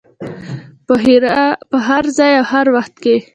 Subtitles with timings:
[1.69, 3.15] په هر ځای او هر وخت کې.